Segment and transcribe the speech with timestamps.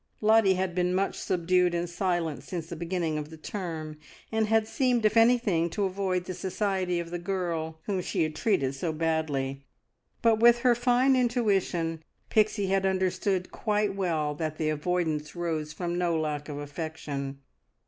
[0.19, 3.99] Lottie had been much subdued and silent since the beginning of the term,
[4.31, 8.33] and had seemed, if anything, to avoid the society of the girl whom she had
[8.35, 9.63] treated so badly,
[10.23, 12.01] but with her fine intuition
[12.31, 17.37] Pixie had understood quite well that the avoidance arose from no lack of affection.